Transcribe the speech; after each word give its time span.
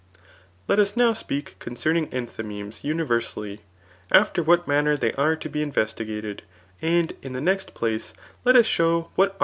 Let 0.67 0.79
us 0.79 0.97
now 0.97 1.13
speak 1.13 1.59
concerning 1.59 2.07
enthymemes 2.07 2.81
univier* 2.81 3.21
sally, 3.23 3.59
after 4.11 4.41
what 4.41 4.67
manner 4.67 4.97
they 4.97 5.13
are 5.13 5.35
to 5.35 5.47
be. 5.47 5.61
investigated; 5.61 6.41
and 6.81 7.13
in 7.21 7.33
the 7.33 7.39
next 7.39 7.75
place, 7.75 8.11
let 8.43 8.55
us 8.55 8.65
show 8.65 9.11
what 9.13 9.33
are 9.39 9.39